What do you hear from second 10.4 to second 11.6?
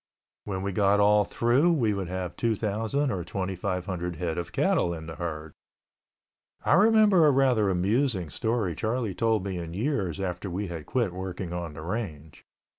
we had quit working